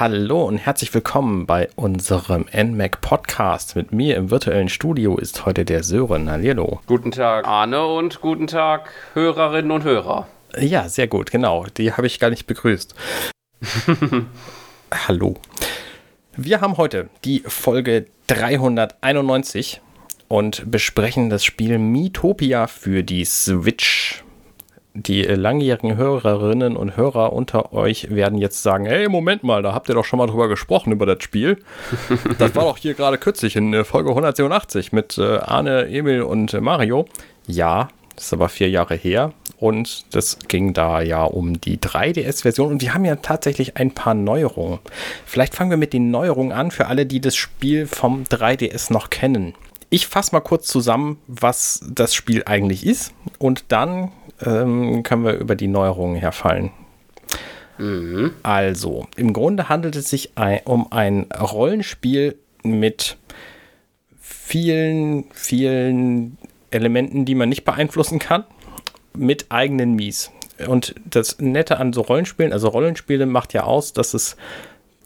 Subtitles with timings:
[0.00, 3.76] Hallo und herzlich willkommen bei unserem NMAC Podcast.
[3.76, 6.30] Mit mir im virtuellen Studio ist heute der Sören.
[6.30, 6.80] Hallihallo.
[6.86, 10.26] Guten Tag, Arne, und guten Tag, Hörerinnen und Hörer.
[10.58, 11.66] Ja, sehr gut, genau.
[11.76, 12.94] Die habe ich gar nicht begrüßt.
[15.06, 15.34] Hallo.
[16.34, 19.82] Wir haben heute die Folge 391
[20.28, 24.24] und besprechen das Spiel Miitopia für die Switch
[24.94, 29.88] die langjährigen Hörerinnen und Hörer unter euch werden jetzt sagen, hey, Moment mal, da habt
[29.88, 31.58] ihr doch schon mal drüber gesprochen, über das Spiel.
[32.38, 36.54] das war doch hier gerade kürzlich in äh, Folge 187 mit äh, Arne, Emil und
[36.54, 37.06] äh, Mario.
[37.46, 42.72] Ja, das ist aber vier Jahre her und das ging da ja um die 3DS-Version
[42.72, 44.80] und wir haben ja tatsächlich ein paar Neuerungen.
[45.24, 49.10] Vielleicht fangen wir mit den Neuerungen an für alle, die das Spiel vom 3DS noch
[49.10, 49.54] kennen.
[49.88, 54.12] Ich fasse mal kurz zusammen, was das Spiel eigentlich ist und dann
[54.44, 56.70] ähm, können wir über die Neuerungen herfallen.
[57.78, 58.32] Mhm.
[58.42, 63.16] Also, im Grunde handelt es sich ein, um ein Rollenspiel mit
[64.20, 66.36] vielen, vielen
[66.70, 68.44] Elementen, die man nicht beeinflussen kann,
[69.14, 70.30] mit eigenen Mies.
[70.66, 74.36] Und das Nette an so Rollenspielen, also Rollenspiele macht ja aus, dass es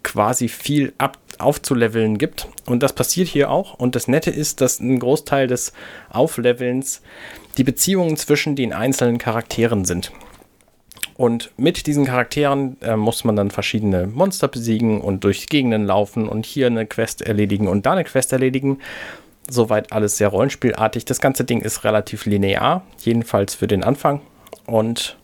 [0.03, 2.49] quasi viel ab, aufzuleveln gibt.
[2.67, 3.75] Und das passiert hier auch.
[3.75, 5.73] Und das Nette ist, dass ein Großteil des
[6.11, 7.03] Auflevelns
[7.55, 10.13] die Beziehungen zwischen den einzelnen Charakteren sind.
[11.17, 16.29] Und mit diesen Charakteren äh, muss man dann verschiedene Monster besiegen und durch Gegenden laufen
[16.29, 18.81] und hier eine Quest erledigen und da eine Quest erledigen.
[19.49, 21.05] Soweit alles sehr rollenspielartig.
[21.05, 24.23] Das ganze Ding ist relativ linear, jedenfalls für den Anfang.
[24.67, 25.17] Und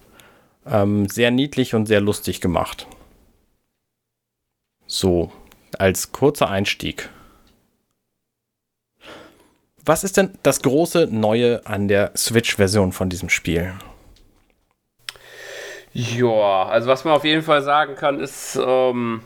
[0.67, 2.87] ähm, sehr niedlich und sehr lustig gemacht.
[4.87, 5.33] So,
[5.79, 7.09] als kurzer Einstieg.
[9.91, 13.73] Was ist denn das große Neue an der Switch-Version von diesem Spiel?
[15.93, 19.21] Ja, also was man auf jeden Fall sagen kann, ist, ähm,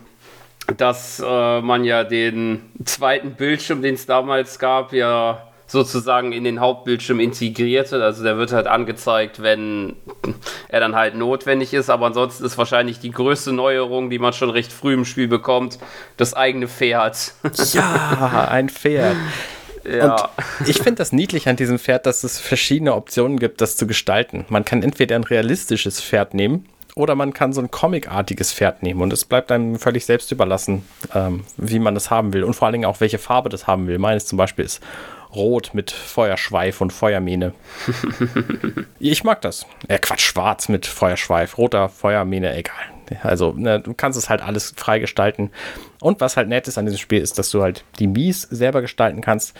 [0.78, 6.60] dass äh, man ja den zweiten Bildschirm, den es damals gab, ja sozusagen in den
[6.60, 8.02] Hauptbildschirm integrierte.
[8.02, 9.96] Also der wird halt angezeigt, wenn
[10.69, 11.91] er dann halt notwendig ist.
[11.91, 15.78] Aber ansonsten ist wahrscheinlich die größte Neuerung, die man schon recht früh im Spiel bekommt,
[16.16, 17.34] das eigene Pferd.
[17.75, 19.16] Ja, ein Pferd.
[19.84, 20.30] Ja.
[20.60, 23.86] Und ich finde das niedlich an diesem Pferd, dass es verschiedene Optionen gibt, das zu
[23.86, 24.44] gestalten.
[24.48, 29.02] Man kann entweder ein realistisches Pferd nehmen oder man kann so ein comicartiges Pferd nehmen
[29.02, 30.84] und es bleibt einem völlig selbst überlassen,
[31.14, 33.86] ähm, wie man das haben will und vor allen Dingen auch welche Farbe das haben
[33.86, 33.98] will.
[33.98, 34.80] Meines zum Beispiel ist
[35.34, 37.52] rot mit Feuerschweif und Feuermähne.
[39.00, 39.66] ich mag das.
[39.88, 42.94] Äh, Quatsch, schwarz mit Feuerschweif, roter Feuermähne, egal.
[43.22, 45.50] Also, ne, du kannst es halt alles freigestalten.
[46.00, 48.81] Und was halt nett ist an diesem Spiel, ist, dass du halt die Mies selber
[48.81, 49.54] gestalten kannst.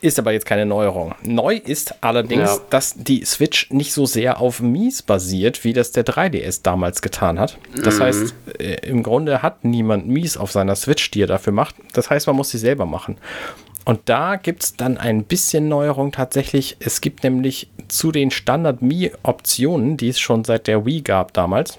[0.00, 1.14] Ist aber jetzt keine Neuerung.
[1.22, 2.60] Neu ist allerdings, ja.
[2.68, 7.40] dass die Switch nicht so sehr auf Mies basiert, wie das der 3DS damals getan
[7.40, 7.56] hat.
[7.82, 8.02] Das mhm.
[8.02, 11.76] heißt, äh, im Grunde hat niemand Mies auf seiner Switch, die er dafür macht.
[11.94, 13.16] Das heißt, man muss sie selber machen.
[13.84, 16.76] Und da gibt es dann ein bisschen Neuerung tatsächlich.
[16.80, 21.78] Es gibt nämlich zu den Standard-Mi-Optionen, die es schon seit der Wii gab damals,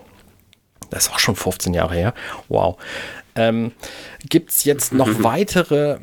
[0.90, 2.14] das ist auch schon 15 Jahre her,
[2.50, 2.78] wow,
[3.36, 3.72] ähm,
[4.28, 5.98] gibt es jetzt noch weitere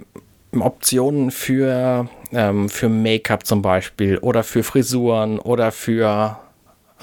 [0.59, 6.39] Optionen für, ähm, für Make-up zum Beispiel oder für Frisuren oder für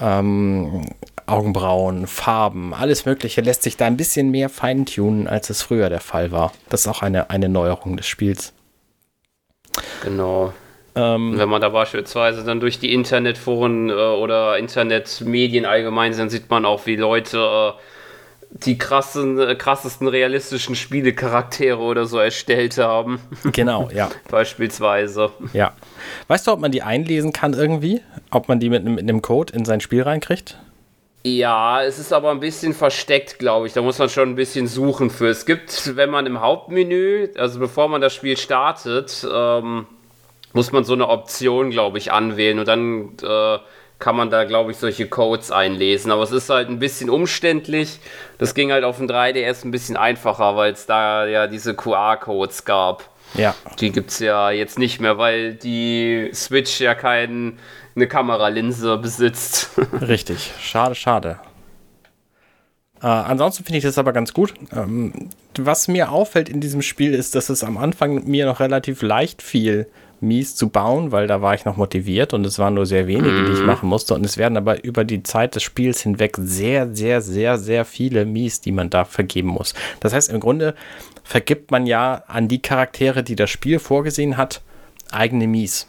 [0.00, 0.86] ähm,
[1.26, 6.00] Augenbrauen, Farben, alles Mögliche lässt sich da ein bisschen mehr feintunen, als es früher der
[6.00, 6.52] Fall war.
[6.68, 8.52] Das ist auch eine, eine Neuerung des Spiels.
[10.02, 10.52] Genau.
[10.94, 16.50] Ähm, Wenn man da beispielsweise dann durch die Internetforen äh, oder Internetmedien allgemein sind, sieht
[16.50, 17.80] man auch, wie Leute äh,
[18.50, 23.20] die krassen, äh, krassesten realistischen Spielecharaktere oder so erstellt haben.
[23.52, 24.08] Genau, ja.
[24.30, 25.30] beispielsweise.
[25.52, 25.72] Ja.
[26.28, 28.00] Weißt du, ob man die einlesen kann irgendwie?
[28.30, 30.58] Ob man die mit, mit einem Code in sein Spiel reinkriegt?
[31.22, 33.74] Ja, es ist aber ein bisschen versteckt, glaube ich.
[33.74, 35.28] Da muss man schon ein bisschen suchen für.
[35.28, 39.86] Es gibt, wenn man im Hauptmenü, also bevor man das Spiel startet, ähm,
[40.52, 43.58] muss man so eine Option, glaube ich, anwählen und dann äh,
[43.98, 46.10] kann man da, glaube ich, solche Codes einlesen.
[46.10, 48.00] Aber es ist halt ein bisschen umständlich.
[48.38, 52.64] Das ging halt auf dem 3DS ein bisschen einfacher, weil es da ja diese QR-Codes
[52.64, 53.08] gab.
[53.34, 53.54] Ja.
[53.78, 57.58] Die gibt es ja jetzt nicht mehr, weil die Switch ja keinen
[57.94, 59.70] eine Kameralinse besitzt.
[60.00, 61.38] Richtig, schade, schade.
[63.02, 64.54] Äh, ansonsten finde ich das aber ganz gut.
[64.72, 69.02] Ähm, was mir auffällt in diesem Spiel ist, dass es am Anfang mir noch relativ
[69.02, 69.86] leicht fiel,
[70.22, 73.44] Mies zu bauen, weil da war ich noch motiviert und es waren nur sehr wenige,
[73.44, 73.66] die ich mhm.
[73.66, 74.14] machen musste.
[74.14, 78.24] Und es werden aber über die Zeit des Spiels hinweg sehr, sehr, sehr, sehr viele
[78.24, 79.74] Mies, die man da vergeben muss.
[80.00, 80.74] Das heißt, im Grunde
[81.24, 84.62] vergibt man ja an die Charaktere, die das Spiel vorgesehen hat,
[85.10, 85.88] eigene Mies.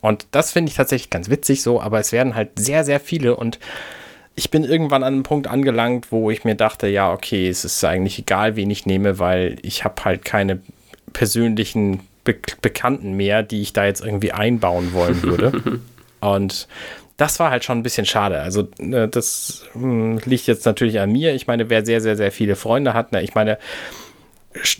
[0.00, 3.36] Und das finde ich tatsächlich ganz witzig so, aber es werden halt sehr, sehr viele
[3.36, 3.58] und
[4.34, 7.84] ich bin irgendwann an einem Punkt angelangt, wo ich mir dachte, ja, okay, es ist
[7.84, 10.60] eigentlich egal, wen ich nehme, weil ich habe halt keine
[11.12, 15.80] persönlichen Be Bekannten mehr, die ich da jetzt irgendwie einbauen wollen würde.
[16.20, 16.68] Und
[17.16, 18.40] das war halt schon ein bisschen schade.
[18.40, 21.34] Also ne, das hm, liegt jetzt natürlich an mir.
[21.34, 23.58] Ich meine, wer sehr, sehr, sehr viele Freunde hat, ne, ich meine,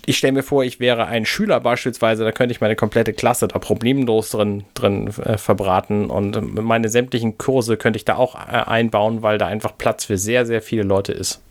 [0.05, 3.47] ich stelle mir vor, ich wäre ein Schüler beispielsweise, da könnte ich meine komplette Klasse
[3.47, 8.51] da problemlos drin, drin äh, verbraten und meine sämtlichen Kurse könnte ich da auch äh,
[8.51, 11.41] einbauen, weil da einfach Platz für sehr, sehr viele Leute ist.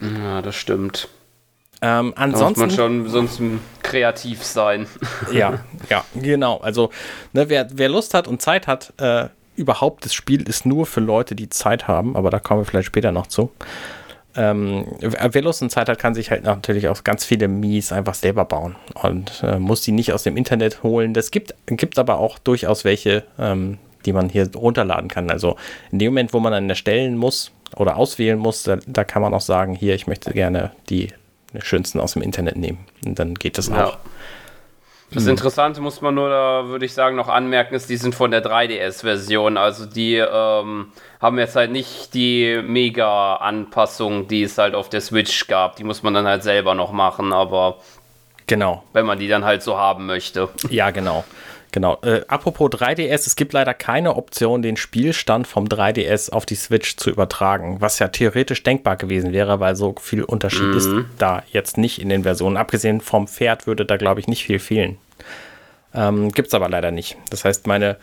[0.00, 1.08] Ja, das stimmt.
[1.82, 3.40] Ähm, ansonsten da muss man schon sonst
[3.82, 4.86] kreativ sein.
[5.32, 6.58] ja, ja, genau.
[6.58, 6.90] Also,
[7.32, 11.00] ne, wer, wer Lust hat und Zeit hat, äh, überhaupt, das Spiel ist nur für
[11.00, 13.50] Leute, die Zeit haben, aber da kommen wir vielleicht später noch zu.
[14.36, 18.12] Ähm, wer Lust und Zeit hat, kann sich halt natürlich auch ganz viele Mies einfach
[18.12, 21.14] selber bauen und äh, muss die nicht aus dem Internet holen.
[21.14, 25.30] Das gibt, gibt aber auch durchaus welche, ähm, die man hier runterladen kann.
[25.30, 25.56] Also
[25.90, 29.32] in dem Moment, wo man dann erstellen muss oder auswählen muss, da, da kann man
[29.32, 31.14] auch sagen, hier, ich möchte gerne die
[31.60, 32.78] schönsten aus dem Internet nehmen.
[33.04, 33.86] Und dann geht das ja.
[33.86, 33.98] auch.
[35.12, 35.30] Das hm.
[35.30, 38.44] Interessante muss man nur, da würde ich sagen, noch anmerken, ist, die sind von der
[38.44, 39.56] 3DS-Version.
[39.56, 45.46] Also die ähm, haben jetzt halt nicht die Mega-Anpassung, die es halt auf der Switch
[45.46, 45.76] gab.
[45.76, 47.78] Die muss man dann halt selber noch machen, aber
[48.46, 48.82] genau.
[48.92, 50.48] Wenn man die dann halt so haben möchte.
[50.70, 51.24] Ja, genau.
[51.76, 51.98] Genau.
[52.00, 56.96] Äh, apropos 3DS, es gibt leider keine Option, den Spielstand vom 3DS auf die Switch
[56.96, 60.76] zu übertragen, was ja theoretisch denkbar gewesen wäre, weil so viel Unterschied mhm.
[60.78, 60.88] ist
[61.18, 62.56] da jetzt nicht in den Versionen.
[62.56, 64.96] Abgesehen vom Pferd würde da, glaube ich, nicht viel fehlen.
[65.92, 67.18] Ähm, gibt es aber leider nicht.
[67.28, 67.98] Das heißt, meine,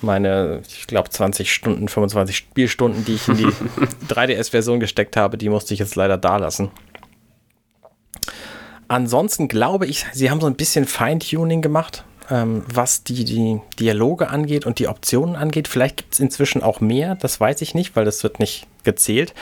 [0.00, 3.48] meine ich glaube, 20 Stunden, 25 Spielstunden, die ich in die
[4.08, 6.70] 3DS-Version gesteckt habe, die musste ich jetzt leider da lassen.
[8.88, 14.30] Ansonsten glaube ich, sie haben so ein bisschen Feintuning gemacht ähm, was die, die Dialoge
[14.30, 15.68] angeht und die Optionen angeht.
[15.68, 19.34] Vielleicht gibt es inzwischen auch mehr, das weiß ich nicht, weil das wird nicht gezählt.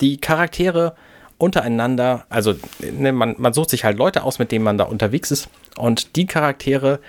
[0.00, 0.94] Die Charaktere
[1.38, 5.30] untereinander, also ne, man, man sucht sich halt Leute aus, mit denen man da unterwegs
[5.30, 7.00] ist und die Charaktere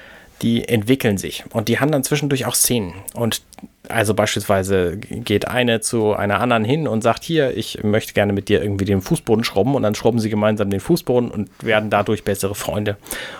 [0.41, 2.93] die entwickeln sich und die haben dann zwischendurch auch Szenen.
[3.13, 3.41] Und
[3.89, 8.49] also beispielsweise geht eine zu einer anderen hin und sagt, hier, ich möchte gerne mit
[8.49, 12.23] dir irgendwie den Fußboden schrubben und dann schrubben sie gemeinsam den Fußboden und werden dadurch
[12.23, 12.97] bessere Freunde.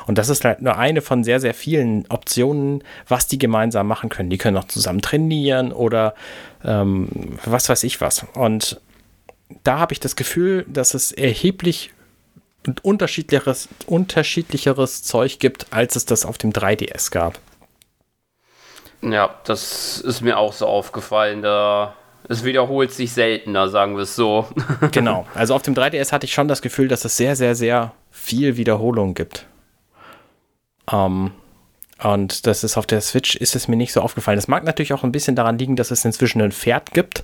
[0.07, 4.09] Und das ist halt nur eine von sehr, sehr vielen Optionen, was die gemeinsam machen
[4.09, 4.29] können.
[4.29, 6.15] Die können auch zusammen trainieren oder
[6.63, 7.07] ähm,
[7.45, 8.25] was weiß ich was.
[8.33, 8.81] Und
[9.63, 11.91] da habe ich das Gefühl, dass es erheblich
[12.81, 17.39] unterschiedlicheres, unterschiedlicheres Zeug gibt, als es das auf dem 3DS gab.
[19.01, 21.41] Ja, das ist mir auch so aufgefallen.
[21.41, 21.95] Da
[22.27, 24.47] es wiederholt sich seltener, sagen wir es so.
[24.91, 25.25] genau.
[25.33, 28.57] Also auf dem 3DS hatte ich schon das Gefühl, dass es sehr, sehr, sehr viel
[28.57, 29.45] Wiederholung gibt.
[30.91, 31.31] Ähm,
[32.03, 34.37] und das ist auf der Switch ist es mir nicht so aufgefallen.
[34.37, 37.23] Es mag natürlich auch ein bisschen daran liegen, dass es inzwischen ein Pferd gibt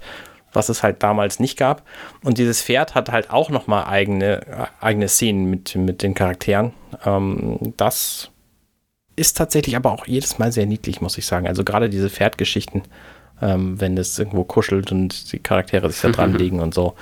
[0.56, 1.84] was es halt damals nicht gab.
[2.24, 6.74] Und dieses Pferd hat halt auch nochmal eigene, eigene Szenen mit, mit den Charakteren.
[7.06, 8.32] Ähm, das
[9.16, 11.48] ist tatsächlich aber auch jedes Mal sehr niedlich, muss ich sagen.
[11.48, 12.84] Also gerade diese Pferdgeschichten,
[13.42, 16.96] ähm, wenn es irgendwo kuschelt und die Charaktere sich da dran legen und so.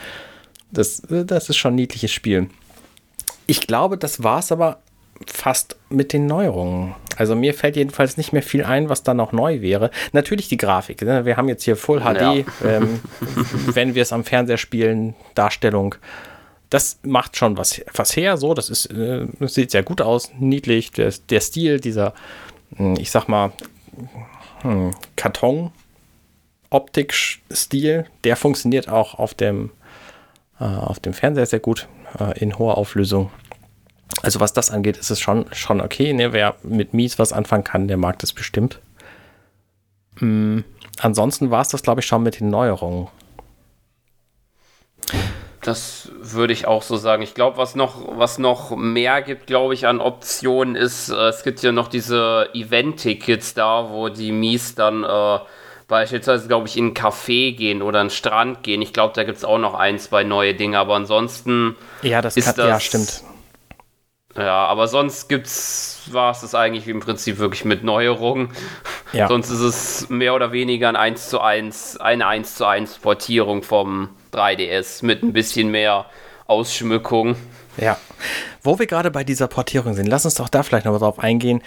[0.71, 2.49] Das, das ist schon ein niedliches Spiel.
[3.45, 4.79] Ich glaube, das war es aber
[5.27, 6.95] fast mit den Neuerungen.
[7.17, 9.91] Also mir fällt jedenfalls nicht mehr viel ein, was da noch neu wäre.
[10.11, 11.01] Natürlich die Grafik.
[11.03, 11.25] Ne?
[11.25, 12.33] Wir haben jetzt hier Full HD, ja.
[12.65, 12.99] ähm,
[13.67, 15.95] wenn wir es am Fernseher spielen, Darstellung.
[16.73, 18.35] Das macht schon was, was her.
[18.37, 20.91] So, das ist, äh, das sieht sehr gut aus, niedlich.
[20.91, 22.15] Der, der Stil, dieser,
[22.77, 23.51] hm, ich sag mal,
[24.63, 25.71] hm, Karton.
[26.71, 29.69] Optik-Stil, der funktioniert auch auf dem,
[30.59, 31.87] äh, auf dem Fernseher sehr gut
[32.19, 33.29] äh, in hoher Auflösung.
[34.23, 36.11] Also was das angeht, ist es schon, schon okay.
[36.11, 36.33] Ne?
[36.33, 38.79] Wer mit Mies was anfangen kann, der mag das bestimmt.
[40.19, 40.63] Mhm.
[40.97, 43.09] Ansonsten war es das, glaube ich, schon mit den Neuerungen.
[45.63, 47.23] Das würde ich auch so sagen.
[47.23, 51.43] Ich glaube, was noch, was noch mehr gibt, glaube ich, an Optionen ist, äh, es
[51.43, 55.39] gibt ja noch diese Event-Tickets da, wo die Mies dann äh,
[55.87, 58.81] beispielsweise, glaube ich, in einen Café gehen oder einen Strand gehen.
[58.81, 61.75] Ich glaube, da gibt es auch noch ein, zwei neue Dinge, aber ansonsten.
[62.01, 63.23] Ja, das ist kann, das, ja, stimmt.
[64.35, 68.49] Ja, aber sonst gibt's, war es das eigentlich im Prinzip wirklich mit Neuerungen.
[69.11, 69.27] Ja.
[69.27, 73.61] Sonst ist es mehr oder weniger ein 1 zu 1, eine 1 zu 1 Portierung
[73.61, 76.05] vom 3DS mit ein bisschen mehr
[76.47, 77.35] Ausschmückung.
[77.77, 77.97] Ja.
[78.61, 81.61] Wo wir gerade bei dieser Portierung sind, lass uns doch da vielleicht noch drauf eingehen.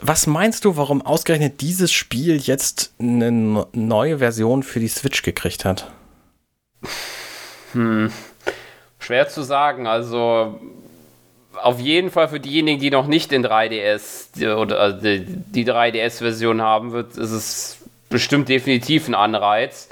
[0.00, 5.64] Was meinst du, warum ausgerechnet dieses Spiel jetzt eine neue Version für die Switch gekriegt
[5.64, 5.92] hat?
[7.72, 8.10] Hm.
[8.98, 9.86] Schwer zu sagen.
[9.86, 10.58] Also
[11.60, 15.66] auf jeden Fall für diejenigen, die noch nicht den 3DS die, oder also die, die
[15.66, 17.78] 3DS-Version haben, wird, ist es
[18.08, 19.88] bestimmt definitiv ein Anreiz.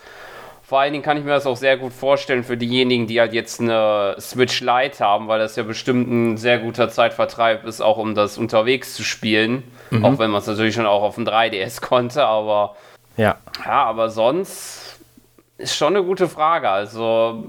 [0.71, 3.33] Vor allen Dingen kann ich mir das auch sehr gut vorstellen für diejenigen, die halt
[3.33, 7.97] jetzt eine Switch Lite haben, weil das ja bestimmt ein sehr guter Zeitvertreib ist, auch
[7.97, 9.65] um das unterwegs zu spielen.
[9.91, 10.05] Mhm.
[10.05, 12.77] Auch wenn man es natürlich schon auch auf dem 3DS konnte, aber
[13.17, 13.35] ja.
[13.65, 15.01] Ja, aber sonst
[15.59, 16.71] ist schon eine gute Frage.
[16.71, 17.43] Also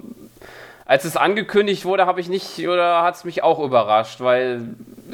[0.87, 4.63] als es angekündigt wurde, habe ich nicht oder hat es mich auch überrascht, weil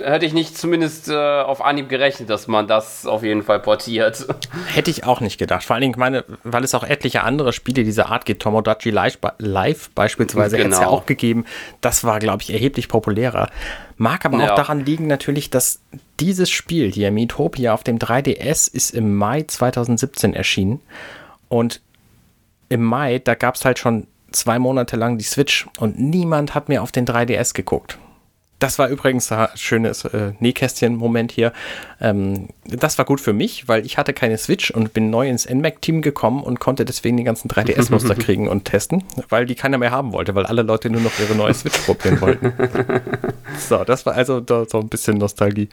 [0.04, 4.28] hätte ich nicht zumindest äh, auf Anhieb gerechnet, dass man das auf jeden Fall portiert.
[4.74, 5.64] Hätte ich auch nicht gedacht.
[5.64, 8.42] Vor allen Dingen, meine, weil es auch etliche andere Spiele dieser Art gibt.
[8.42, 10.68] Tomodachi Live, Live beispielsweise genau.
[10.68, 11.46] hätte es ja auch gegeben.
[11.82, 13.50] Das war, glaube ich, erheblich populärer.
[13.98, 14.52] Mag aber ja.
[14.52, 15.82] auch daran liegen natürlich, dass
[16.20, 20.82] dieses Spiel hier, Miitopia auf dem 3DS, ist im Mai 2017 erschienen.
[21.50, 21.82] Und
[22.70, 26.70] im Mai, da gab es halt schon zwei Monate lang die Switch und niemand hat
[26.70, 27.98] mir auf den 3DS geguckt.
[28.60, 31.54] Das war übrigens ein schönes äh, Nähkästchen-Moment hier.
[32.02, 35.48] Ähm, das war gut für mich, weil ich hatte keine Switch und bin neu ins
[35.48, 39.92] NMAC-Team gekommen und konnte deswegen die ganzen 3DS-Muster kriegen und testen, weil die keiner mehr
[39.92, 42.54] haben wollte, weil alle Leute nur noch ihre neue Switch probieren wollten.
[43.60, 45.70] so, das war also so ein bisschen Nostalgie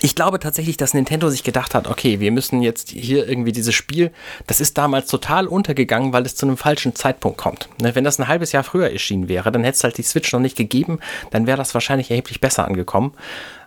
[0.00, 3.74] ich glaube tatsächlich, dass Nintendo sich gedacht hat, okay, wir müssen jetzt hier irgendwie dieses
[3.74, 4.12] Spiel,
[4.46, 7.68] das ist damals total untergegangen, weil es zu einem falschen Zeitpunkt kommt.
[7.80, 10.32] Ne, wenn das ein halbes Jahr früher erschienen wäre, dann hätte es halt die Switch
[10.32, 11.00] noch nicht gegeben,
[11.30, 13.14] dann wäre das wahrscheinlich erheblich besser angekommen.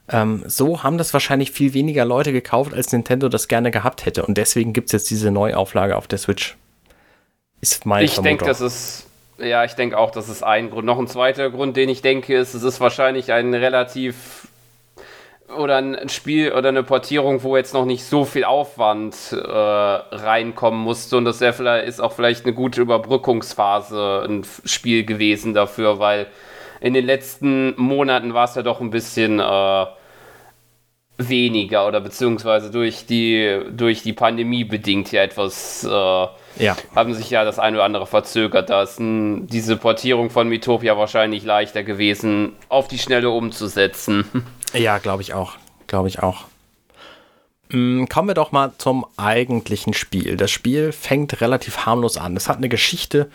[0.09, 4.25] Ähm, so haben das wahrscheinlich viel weniger Leute gekauft, als Nintendo das gerne gehabt hätte.
[4.25, 6.57] Und deswegen gibt es jetzt diese Neuauflage auf der Switch.
[7.61, 9.07] Ist mein Ich denke, das ist
[9.37, 10.85] ja, ich denke auch, das ist ein Grund.
[10.85, 14.47] Noch ein zweiter Grund, den ich denke, ist, es ist wahrscheinlich ein relativ
[15.57, 20.79] oder ein Spiel oder eine Portierung, wo jetzt noch nicht so viel Aufwand äh, reinkommen
[20.81, 21.17] musste.
[21.17, 26.27] Und das ist auch vielleicht eine gute Überbrückungsphase, ein Spiel gewesen dafür, weil
[26.79, 29.85] in den letzten Monaten war es ja doch ein bisschen äh,
[31.17, 35.83] weniger oder beziehungsweise durch die, durch die Pandemie bedingt ja etwas.
[35.83, 36.27] Äh,
[36.57, 36.75] ja.
[36.95, 38.69] haben sich ja das eine oder andere verzögert.
[38.69, 44.25] Da ist ein, diese Portierung von Mitopia wahrscheinlich leichter gewesen, auf die Schnelle umzusetzen.
[44.73, 45.57] Ja, glaube ich auch.
[45.87, 46.45] Glaube ich auch.
[47.71, 50.37] Mm, kommen wir doch mal zum eigentlichen Spiel.
[50.37, 52.37] Das Spiel fängt relativ harmlos an.
[52.37, 53.29] Es hat eine Geschichte,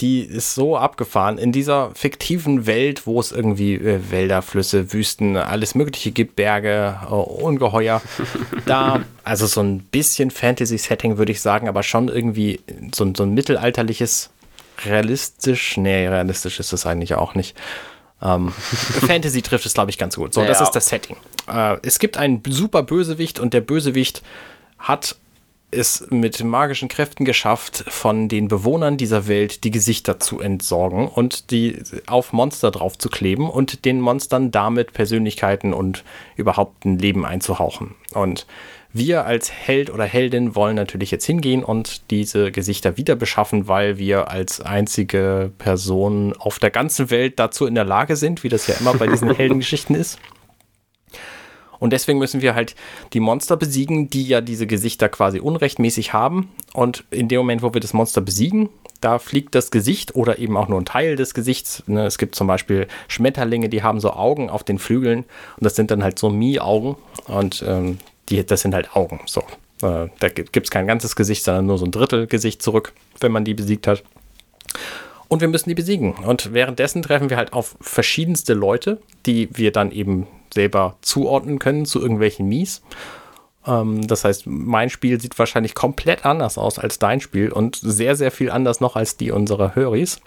[0.00, 1.38] die ist so abgefahren.
[1.38, 6.98] In dieser fiktiven Welt, wo es irgendwie äh, Wälder, Flüsse, Wüsten, alles Mögliche gibt, Berge,
[7.02, 8.00] äh, Ungeheuer.
[8.66, 12.60] da, also so ein bisschen Fantasy-Setting, würde ich sagen, aber schon irgendwie
[12.94, 14.30] so, so ein mittelalterliches,
[14.84, 15.76] realistisch.
[15.76, 17.56] Nee, realistisch ist es eigentlich auch nicht.
[18.22, 18.50] Ähm,
[19.06, 20.34] Fantasy trifft es, glaube ich, ganz gut.
[20.34, 21.16] So, ja, das ist das Setting.
[21.48, 24.22] Äh, es gibt einen super Bösewicht und der Bösewicht
[24.78, 25.16] hat
[25.70, 31.50] es mit magischen Kräften geschafft, von den Bewohnern dieser Welt die Gesichter zu entsorgen und
[31.50, 36.04] die auf Monster drauf zu kleben und den Monstern damit Persönlichkeiten und
[36.36, 37.94] überhaupt ein Leben einzuhauchen.
[38.14, 38.46] Und
[38.92, 43.98] wir als Held oder Heldin wollen natürlich jetzt hingehen und diese Gesichter wieder beschaffen, weil
[43.98, 48.66] wir als einzige Person auf der ganzen Welt dazu in der Lage sind, wie das
[48.66, 50.18] ja immer bei diesen Heldengeschichten ist.
[51.78, 52.74] Und deswegen müssen wir halt
[53.12, 56.50] die Monster besiegen, die ja diese Gesichter quasi unrechtmäßig haben.
[56.74, 58.68] Und in dem Moment, wo wir das Monster besiegen,
[59.00, 61.84] da fliegt das Gesicht oder eben auch nur ein Teil des Gesichts.
[61.86, 65.20] Ne, es gibt zum Beispiel Schmetterlinge, die haben so Augen auf den Flügeln.
[65.20, 66.96] Und das sind dann halt so Mie-Augen.
[67.26, 69.20] Und ähm, die, das sind halt Augen.
[69.26, 69.40] So.
[69.82, 73.32] Äh, da gibt es kein ganzes Gesicht, sondern nur so ein Drittel Gesicht zurück, wenn
[73.32, 74.02] man die besiegt hat.
[75.28, 76.12] Und wir müssen die besiegen.
[76.14, 81.84] Und währenddessen treffen wir halt auf verschiedenste Leute, die wir dann eben selber zuordnen können
[81.84, 82.82] zu irgendwelchen Mies.
[83.66, 88.16] Ähm, das heißt, mein Spiel sieht wahrscheinlich komplett anders aus als dein Spiel und sehr,
[88.16, 90.20] sehr viel anders noch als die unserer Höris.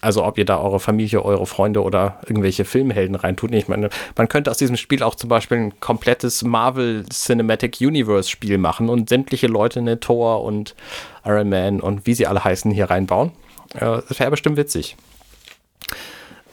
[0.00, 3.52] Also ob ihr da eure Familie, eure Freunde oder irgendwelche Filmhelden reintut.
[3.52, 8.30] Ich meine, man könnte aus diesem Spiel auch zum Beispiel ein komplettes Marvel Cinematic Universe
[8.30, 10.76] Spiel machen und sämtliche Leute, eine Thor und
[11.24, 13.32] Iron Man und wie sie alle heißen, hier reinbauen.
[13.70, 14.96] Das wäre bestimmt witzig.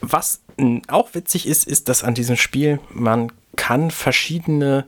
[0.01, 0.41] Was
[0.87, 4.85] auch witzig ist, ist, dass an diesem Spiel man kann verschiedene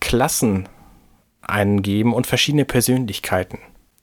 [0.00, 0.68] Klassen
[1.42, 3.58] eingeben und verschiedene Persönlichkeiten.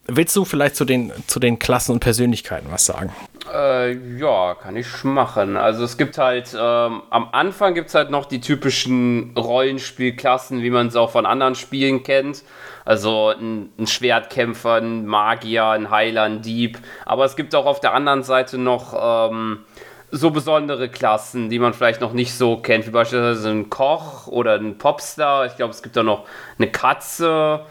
[0.07, 3.13] Willst du vielleicht zu den, zu den Klassen und Persönlichkeiten was sagen?
[3.53, 5.57] Äh, ja, kann ich machen.
[5.57, 10.71] Also es gibt halt, ähm, am Anfang gibt es halt noch die typischen Rollenspielklassen, wie
[10.71, 12.43] man es auch von anderen Spielen kennt.
[12.83, 16.79] Also ein, ein, Schwertkämpfer, ein Magier, ein Heiler, ein Dieb.
[17.05, 19.59] Aber es gibt auch auf der anderen Seite noch ähm,
[20.09, 24.55] so besondere Klassen, die man vielleicht noch nicht so kennt, wie beispielsweise ein Koch oder
[24.55, 25.45] ein Popstar.
[25.45, 26.25] Ich glaube, es gibt da noch
[26.57, 27.65] eine Katze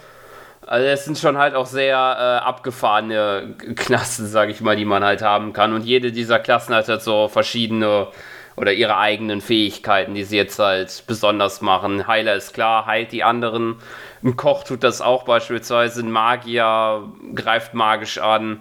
[0.71, 5.03] also es sind schon halt auch sehr äh, abgefahrene Klassen, sage ich mal, die man
[5.03, 5.75] halt haben kann.
[5.75, 8.07] Und jede dieser Klassen hat halt so verschiedene
[8.55, 12.07] oder ihre eigenen Fähigkeiten, die sie jetzt halt besonders machen.
[12.07, 13.79] Heiler ist klar, heilt die anderen.
[14.23, 16.03] Ein Koch tut das auch beispielsweise.
[16.03, 17.03] Ein Magier
[17.35, 18.61] greift magisch an.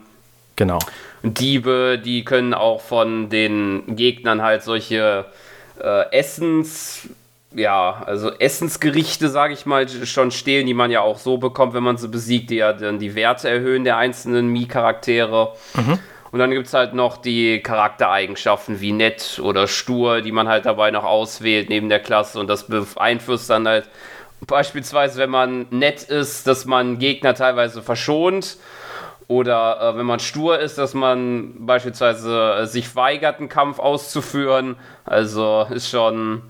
[0.55, 0.79] Genau.
[1.21, 5.25] Diebe, die können auch von den Gegnern halt solche
[5.79, 7.07] äh, Essens,
[7.55, 11.83] ja, also Essensgerichte, sage ich mal, schon stehlen, die man ja auch so bekommt, wenn
[11.83, 15.53] man sie besiegt, die ja dann die Werte erhöhen der einzelnen Mii-Charaktere.
[15.75, 15.99] Mhm.
[16.31, 20.65] Und dann gibt es halt noch die Charaktereigenschaften wie nett oder stur, die man halt
[20.65, 22.39] dabei noch auswählt neben der Klasse.
[22.39, 23.89] Und das beeinflusst dann halt
[24.45, 28.57] beispielsweise, wenn man nett ist, dass man Gegner teilweise verschont.
[29.27, 34.75] Oder äh, wenn man stur ist, dass man beispielsweise äh, sich weigert, einen Kampf auszuführen.
[35.05, 36.43] Also ist schon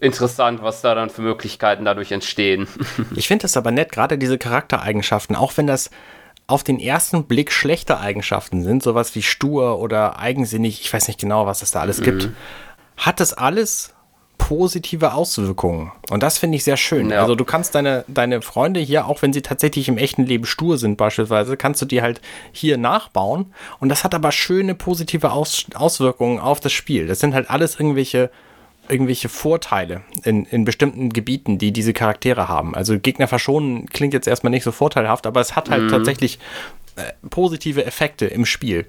[0.00, 2.68] interessant, was da dann für Möglichkeiten dadurch entstehen.
[3.16, 5.90] ich finde das aber nett, gerade diese Charaktereigenschaften, auch wenn das
[6.46, 11.20] auf den ersten Blick schlechte Eigenschaften sind, sowas wie stur oder eigensinnig, ich weiß nicht
[11.20, 12.04] genau, was es da alles mhm.
[12.04, 12.28] gibt,
[12.96, 13.94] hat das alles
[14.38, 15.92] positive Auswirkungen.
[16.10, 17.10] Und das finde ich sehr schön.
[17.10, 17.20] Ja.
[17.20, 20.78] Also du kannst deine, deine Freunde hier, auch wenn sie tatsächlich im echten Leben stur
[20.78, 23.52] sind beispielsweise, kannst du die halt hier nachbauen.
[23.78, 27.08] Und das hat aber schöne positive Aus Auswirkungen auf das Spiel.
[27.08, 28.30] Das sind halt alles irgendwelche
[28.88, 32.74] irgendwelche Vorteile in, in bestimmten Gebieten, die diese Charaktere haben.
[32.74, 35.88] Also Gegner verschonen klingt jetzt erstmal nicht so vorteilhaft, aber es hat halt mhm.
[35.88, 36.38] tatsächlich
[36.96, 38.88] äh, positive Effekte im Spiel.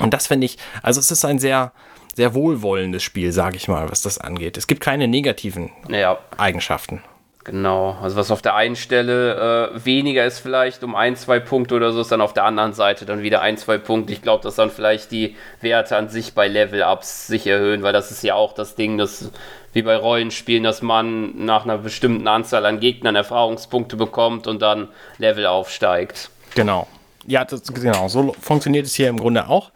[0.00, 1.72] Und das finde ich, also es ist ein sehr,
[2.14, 4.56] sehr wohlwollendes Spiel, sage ich mal, was das angeht.
[4.56, 6.18] Es gibt keine negativen ja.
[6.36, 7.02] Eigenschaften.
[7.44, 11.74] Genau, also was auf der einen Stelle äh, weniger ist vielleicht um ein, zwei Punkte
[11.74, 14.12] oder so, ist dann auf der anderen Seite dann wieder ein, zwei Punkte.
[14.12, 18.10] Ich glaube, dass dann vielleicht die Werte an sich bei Level-Ups sich erhöhen, weil das
[18.10, 19.30] ist ja auch das Ding, dass
[19.72, 24.88] wie bei Rollenspielen, dass man nach einer bestimmten Anzahl an Gegnern Erfahrungspunkte bekommt und dann
[25.16, 26.28] Level aufsteigt.
[26.54, 26.88] Genau.
[27.26, 29.70] Ja, das, genau, so funktioniert es hier im Grunde auch.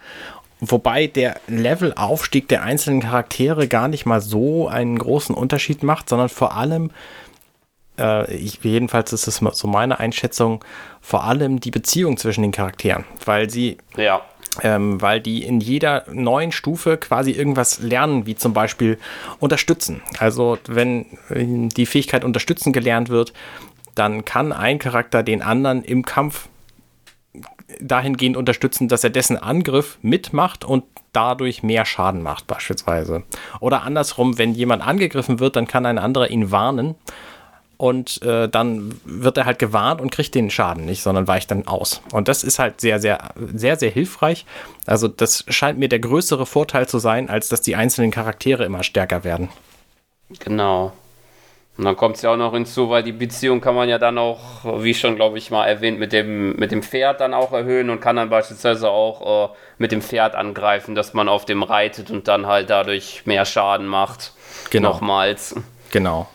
[0.61, 6.29] Wobei der Levelaufstieg der einzelnen Charaktere gar nicht mal so einen großen Unterschied macht, sondern
[6.29, 6.91] vor allem
[7.99, 10.65] äh, ich, jedenfalls ist es so meine Einschätzung,
[11.01, 14.23] vor allem die Beziehung zwischen den Charakteren, weil sie, ja.
[14.63, 18.99] ähm, weil die in jeder neuen Stufe quasi irgendwas lernen, wie zum Beispiel
[19.39, 20.03] unterstützen.
[20.19, 23.33] Also wenn die Fähigkeit unterstützen gelernt wird,
[23.95, 26.49] dann kann ein Charakter den anderen im Kampf
[27.81, 33.23] dahingehend unterstützen, dass er dessen Angriff mitmacht und dadurch mehr Schaden macht beispielsweise.
[33.61, 36.97] Oder andersrum, wenn jemand angegriffen wird, dann kann ein anderer ihn warnen
[37.77, 41.67] und äh, dann wird er halt gewarnt und kriegt den Schaden nicht, sondern weicht dann
[41.67, 42.03] aus.
[42.13, 44.47] Und das ist halt sehr, sehr, sehr, sehr hilfreich.
[44.87, 48.83] Also das scheint mir der größere Vorteil zu sein, als dass die einzelnen Charaktere immer
[48.83, 49.49] stärker werden.
[50.41, 50.93] Genau.
[51.77, 54.17] Und dann kommt es ja auch noch hinzu, weil die Beziehung kann man ja dann
[54.17, 57.91] auch, wie schon, glaube ich, mal erwähnt, mit dem, mit dem Pferd dann auch erhöhen
[57.91, 62.13] und kann dann beispielsweise auch äh, mit dem Pferd angreifen, dass man auf dem reitet
[62.13, 64.33] und dann halt dadurch mehr Schaden macht.
[64.71, 64.91] Genau.
[64.91, 65.57] Nochmals.
[65.91, 66.29] Genau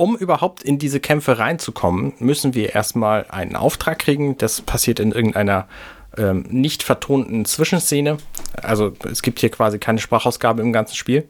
[0.00, 4.38] um überhaupt in diese Kämpfe reinzukommen, müssen wir erstmal einen Auftrag kriegen.
[4.38, 5.68] Das passiert in irgendeiner
[6.16, 8.16] ähm, nicht vertonten Zwischenszene.
[8.62, 11.28] Also es gibt hier quasi keine Sprachausgabe im ganzen Spiel.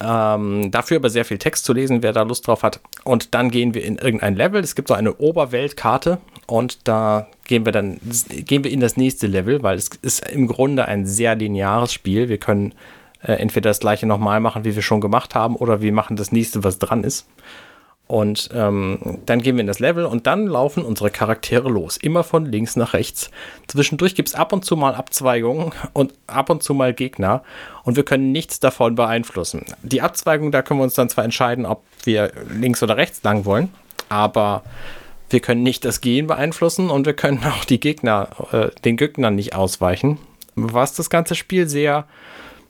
[0.00, 2.80] Ähm, dafür aber sehr viel Text zu lesen, wer da Lust drauf hat.
[3.04, 4.62] Und dann gehen wir in irgendein Level.
[4.62, 9.28] Es gibt so eine Oberweltkarte und da gehen wir dann gehen wir in das nächste
[9.28, 12.28] Level, weil es ist im Grunde ein sehr lineares Spiel.
[12.28, 12.74] Wir können
[13.22, 16.32] äh, entweder das gleiche nochmal machen, wie wir schon gemacht haben, oder wir machen das
[16.32, 17.26] nächste, was dran ist.
[18.08, 21.98] Und ähm, dann gehen wir in das Level und dann laufen unsere Charaktere los.
[21.98, 23.30] Immer von links nach rechts.
[23.66, 27.42] Zwischendurch gibt es ab und zu mal Abzweigungen und ab und zu mal Gegner.
[27.84, 29.66] Und wir können nichts davon beeinflussen.
[29.82, 33.44] Die Abzweigung, da können wir uns dann zwar entscheiden, ob wir links oder rechts lang
[33.44, 33.68] wollen.
[34.08, 34.62] Aber
[35.28, 39.34] wir können nicht das Gehen beeinflussen und wir können auch die Gegner, äh, den Gegnern
[39.34, 40.16] nicht ausweichen.
[40.54, 42.06] Was das ganze Spiel sehr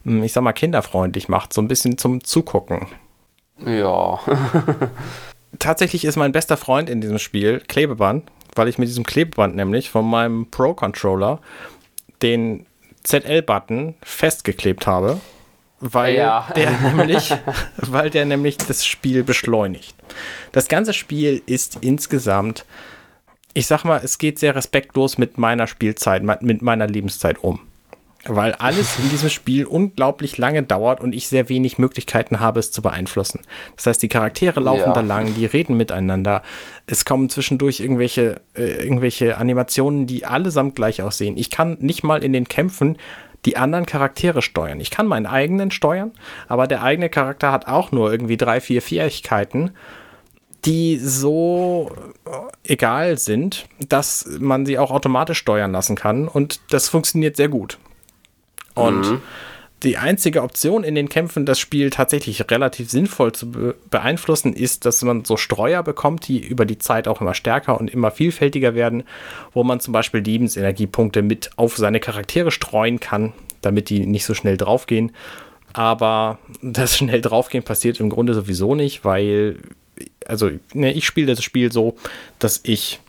[0.04, 2.86] ich sag mal, kinderfreundlich macht, so ein bisschen zum Zugucken.
[3.64, 4.20] Ja.
[5.58, 9.90] Tatsächlich ist mein bester Freund in diesem Spiel Klebeband, weil ich mit diesem Klebeband nämlich
[9.90, 11.40] von meinem Pro-Controller
[12.22, 12.66] den
[13.02, 15.20] ZL-Button festgeklebt habe,
[15.80, 16.48] weil, ja.
[16.54, 17.34] der nämlich,
[17.76, 19.94] weil der nämlich das Spiel beschleunigt.
[20.52, 22.64] Das ganze Spiel ist insgesamt,
[23.54, 27.67] ich sag mal, es geht sehr respektlos mit meiner Spielzeit, mit meiner Lebenszeit um
[28.24, 32.72] weil alles in diesem Spiel unglaublich lange dauert und ich sehr wenig Möglichkeiten habe, es
[32.72, 33.40] zu beeinflussen.
[33.76, 34.92] Das heißt, die Charaktere laufen ja.
[34.92, 36.42] da lang, die reden miteinander.
[36.86, 41.36] Es kommen zwischendurch irgendwelche, äh, irgendwelche Animationen, die allesamt gleich aussehen.
[41.36, 42.96] Ich kann nicht mal in den Kämpfen
[43.44, 44.80] die anderen Charaktere steuern.
[44.80, 46.10] Ich kann meinen eigenen steuern,
[46.48, 49.72] aber der eigene Charakter hat auch nur irgendwie drei, vier Fähigkeiten
[50.64, 51.90] die so
[52.64, 57.78] egal sind, dass man sie auch automatisch steuern lassen kann und das funktioniert sehr gut.
[58.78, 59.22] Und mhm.
[59.82, 64.84] die einzige Option in den Kämpfen, das Spiel tatsächlich relativ sinnvoll zu be beeinflussen, ist,
[64.84, 68.74] dass man so Streuer bekommt, die über die Zeit auch immer stärker und immer vielfältiger
[68.74, 69.04] werden,
[69.52, 74.34] wo man zum Beispiel Lebensenergiepunkte mit auf seine Charaktere streuen kann, damit die nicht so
[74.34, 75.12] schnell draufgehen.
[75.72, 79.58] Aber das schnell draufgehen passiert im Grunde sowieso nicht, weil,
[80.26, 81.96] also, ne, ich spiele das Spiel so,
[82.38, 83.00] dass ich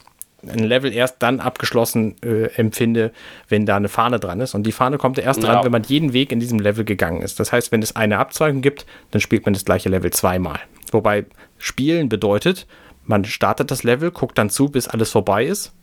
[0.47, 3.12] ein Level erst dann abgeschlossen äh, empfinde,
[3.47, 4.56] wenn da eine Fahne dran ist.
[4.56, 7.39] Und die Fahne kommt erst dran, wenn man jeden Weg in diesem Level gegangen ist.
[7.39, 10.60] Das heißt, wenn es eine Abzweigung gibt, dann spielt man das gleiche Level zweimal.
[10.91, 11.25] Wobei
[11.58, 12.67] Spielen bedeutet,
[13.04, 15.73] man startet das Level, guckt dann zu, bis alles vorbei ist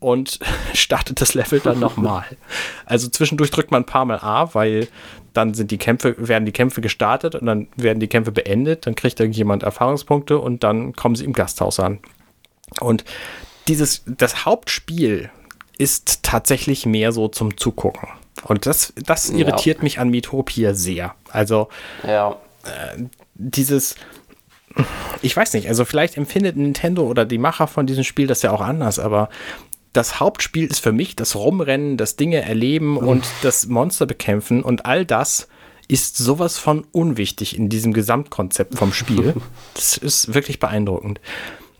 [0.00, 0.40] und
[0.74, 2.24] startet das Level dann nochmal.
[2.84, 4.88] Also zwischendurch drückt man ein paar Mal A, weil
[5.32, 8.94] dann sind die Kämpfe, werden die Kämpfe gestartet und dann werden die Kämpfe beendet, dann
[8.94, 12.00] kriegt irgendjemand Erfahrungspunkte und dann kommen sie im Gasthaus an.
[12.80, 13.04] Und
[13.68, 15.30] dieses, das Hauptspiel
[15.78, 18.08] ist tatsächlich mehr so zum Zugucken.
[18.44, 19.82] Und das, das irritiert ja.
[19.84, 21.14] mich an Metopia sehr.
[21.30, 21.68] Also,
[22.06, 22.36] ja.
[22.64, 23.94] äh, dieses,
[25.22, 28.50] ich weiß nicht, also vielleicht empfindet Nintendo oder die Macher von diesem Spiel das ja
[28.50, 29.28] auch anders, aber
[29.92, 34.86] das Hauptspiel ist für mich das Rumrennen, das Dinge erleben und das Monster bekämpfen und
[34.86, 35.48] all das
[35.88, 39.34] ist sowas von unwichtig in diesem Gesamtkonzept vom Spiel.
[39.74, 41.20] Das ist wirklich beeindruckend.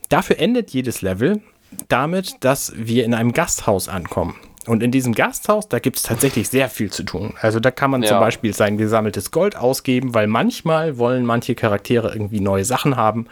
[0.08, 1.40] Dafür endet jedes Level
[1.88, 4.36] damit, dass wir in einem Gasthaus ankommen.
[4.66, 7.34] Und in diesem Gasthaus, da gibt es tatsächlich sehr viel zu tun.
[7.40, 8.08] Also da kann man ja.
[8.10, 13.26] zum Beispiel sein gesammeltes Gold ausgeben, weil manchmal wollen manche Charaktere irgendwie neue Sachen haben.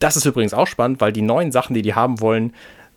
[0.00, 2.52] Das ist übrigens auch spannend, weil die neuen Sachen, die die haben wollen,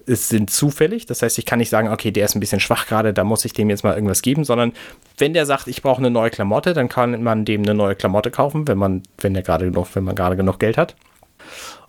[0.08, 1.06] sind zufällig.
[1.06, 3.46] Das heißt, ich kann nicht sagen, okay, der ist ein bisschen schwach gerade, da muss
[3.46, 4.74] ich dem jetzt mal irgendwas geben, sondern
[5.18, 8.32] wenn der sagt, ich brauche eine neue Klamotte, dann kann man dem eine neue Klamotte
[8.32, 10.96] kaufen, wenn man, wenn der gerade genug, wenn man gerade genug Geld hat.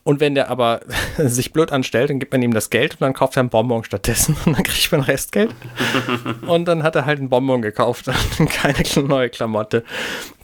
[0.07, 0.83] Und wenn der aber
[1.19, 3.83] sich blöd anstellt, dann gibt man ihm das Geld und dann kauft er einen Bonbon
[3.83, 5.53] stattdessen und dann kriegt man Restgeld.
[6.47, 8.07] und dann hat er halt einen Bonbon gekauft
[8.39, 9.83] und keine neue Klamotte.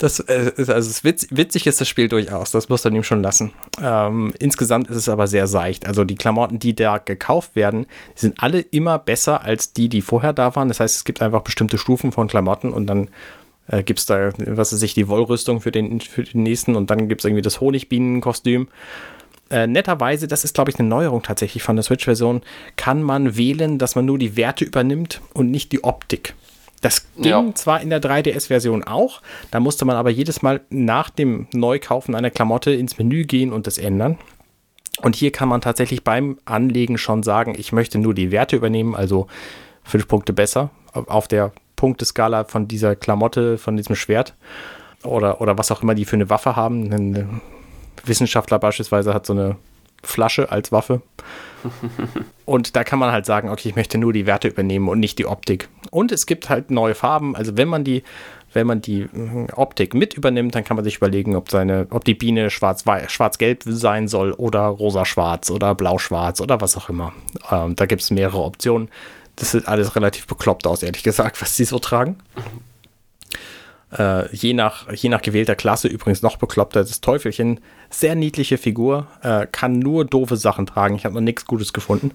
[0.00, 3.04] Das äh, ist, also ist witz, witzig ist das Spiel durchaus, das muss man ihm
[3.04, 3.52] schon lassen.
[3.80, 5.86] Ähm, insgesamt ist es aber sehr seicht.
[5.86, 10.32] Also die Klamotten, die da gekauft werden, sind alle immer besser als die, die vorher
[10.32, 10.66] da waren.
[10.66, 13.10] Das heißt, es gibt einfach bestimmte Stufen von Klamotten und dann
[13.68, 16.90] äh, gibt es da, was weiß ich, die Wollrüstung für den, für den nächsten und
[16.90, 18.68] dann gibt es irgendwie das Honigbienenkostüm
[19.50, 22.42] äh, netterweise, das ist glaube ich eine Neuerung tatsächlich von der Switch-Version,
[22.76, 26.34] kann man wählen, dass man nur die Werte übernimmt und nicht die Optik.
[26.80, 27.54] Das ging ja.
[27.54, 29.22] zwar in der 3DS-Version auch,
[29.52, 33.68] da musste man aber jedes Mal nach dem Neukaufen einer Klamotte ins Menü gehen und
[33.68, 34.18] das ändern.
[35.00, 38.96] Und hier kann man tatsächlich beim Anlegen schon sagen, ich möchte nur die Werte übernehmen,
[38.96, 39.28] also
[39.84, 44.36] fünf Punkte besser auf der Punkteskala von dieser Klamotte, von diesem Schwert
[45.02, 46.92] oder, oder was auch immer die für eine Waffe haben.
[46.92, 47.28] Eine
[48.04, 49.56] Wissenschaftler beispielsweise hat so eine
[50.04, 51.02] Flasche als Waffe.
[52.44, 55.18] und da kann man halt sagen, okay, ich möchte nur die Werte übernehmen und nicht
[55.18, 55.68] die Optik.
[55.90, 57.34] Und es gibt halt neue Farben.
[57.34, 58.04] Also wenn man die,
[58.52, 62.04] wenn man die hm, Optik mit übernimmt, dann kann man sich überlegen, ob seine, ob
[62.04, 67.12] die Biene schwarz-gelb sein soll oder rosa-schwarz oder blau-schwarz oder was auch immer.
[67.50, 68.88] Ähm, da gibt es mehrere Optionen.
[69.36, 72.18] Das sieht alles relativ bekloppt aus, ehrlich gesagt, was sie so tragen.
[73.96, 76.80] Äh, je, nach, je nach gewählter Klasse übrigens noch bekloppter.
[76.80, 80.94] Das Teufelchen, sehr niedliche Figur, äh, kann nur doofe Sachen tragen.
[80.94, 82.12] Ich habe noch nichts Gutes gefunden.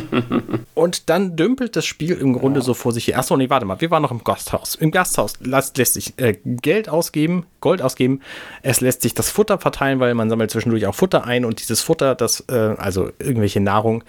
[0.74, 2.64] und dann dümpelt das Spiel im Grunde ja.
[2.64, 3.18] so vor sich her.
[3.18, 4.76] Achso, nee, warte mal, wir waren noch im Gasthaus.
[4.76, 8.20] Im Gasthaus lässt, lässt sich äh, Geld ausgeben, Gold ausgeben.
[8.62, 11.82] Es lässt sich das Futter verteilen, weil man sammelt zwischendurch auch Futter ein und dieses
[11.82, 14.04] Futter, das, äh, also irgendwelche Nahrung,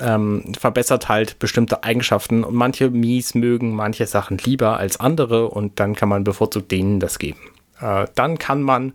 [0.00, 5.78] ähm, verbessert halt bestimmte Eigenschaften und manche Mies mögen manche Sachen lieber als andere und
[5.80, 7.38] dann kann man bevorzugt denen das geben.
[7.80, 8.94] Äh, dann kann man,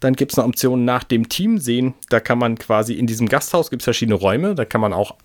[0.00, 3.28] dann gibt es eine Option nach dem Team sehen, da kann man quasi in diesem
[3.28, 5.16] Gasthaus gibt es verschiedene Räume, da kann man auch,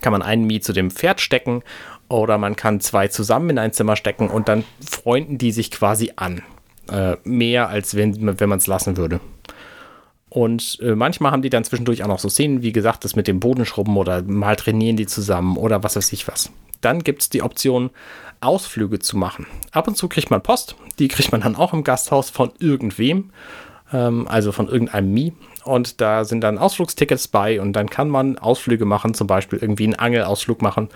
[0.00, 1.62] kann man einen Mie zu dem Pferd stecken
[2.08, 6.12] oder man kann zwei zusammen in ein Zimmer stecken und dann freunden die sich quasi
[6.16, 6.42] an.
[6.90, 9.20] Äh, mehr als wenn, wenn man es lassen würde.
[10.32, 13.28] Und äh, manchmal haben die dann zwischendurch auch noch so Szenen, wie gesagt, das mit
[13.28, 16.50] dem Bodenschrubben oder mal trainieren die zusammen oder was weiß ich was.
[16.80, 17.90] Dann gibt es die Option,
[18.40, 19.46] Ausflüge zu machen.
[19.72, 23.28] Ab und zu kriegt man Post, die kriegt man dann auch im Gasthaus von irgendwem,
[23.92, 25.34] ähm, also von irgendeinem Mie.
[25.64, 29.84] Und da sind dann Ausflugstickets bei und dann kann man Ausflüge machen, zum Beispiel irgendwie
[29.84, 30.88] einen Angelausflug machen.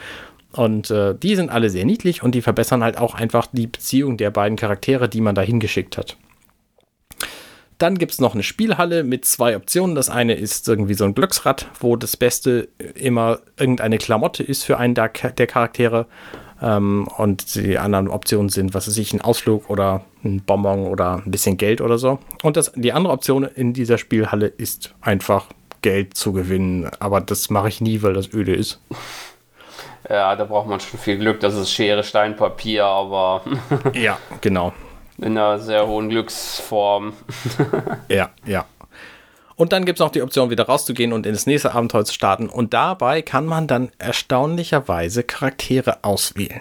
[0.53, 4.17] Und äh, die sind alle sehr niedlich und die verbessern halt auch einfach die Beziehung
[4.17, 6.17] der beiden Charaktere, die man da hingeschickt hat.
[7.79, 9.95] Dann gibt es noch eine Spielhalle mit zwei Optionen.
[9.95, 14.79] Das eine ist irgendwie so ein Glücksrad, wo das Beste immer irgendeine Klamotte ist für
[14.79, 16.07] einen der, der Charaktere.
[16.63, 21.23] Ähm, und die anderen Optionen sind, was weiß ich, ein Ausflug oder ein Bonbon oder
[21.25, 22.19] ein bisschen Geld oder so.
[22.43, 25.47] Und das, die andere Option in dieser Spielhalle ist einfach
[25.83, 26.91] Geld zu gewinnen.
[26.99, 28.81] Aber das mache ich nie, weil das öde ist.
[30.09, 31.41] Ja, da braucht man schon viel Glück.
[31.41, 33.43] Das ist Schere, Stein, Papier, aber.
[33.93, 34.73] ja, genau.
[35.19, 37.15] In einer sehr hohen Glücksform.
[38.09, 38.67] ja, ja.
[39.57, 42.13] Und dann gibt es noch die Option, wieder rauszugehen und in das nächste Abenteuer zu
[42.13, 42.49] starten.
[42.49, 46.61] Und dabei kann man dann erstaunlicherweise Charaktere auswählen.